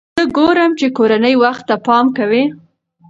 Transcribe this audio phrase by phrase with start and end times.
[0.17, 2.43] زه ګورم چې کورنۍ وخت ته پام کوي.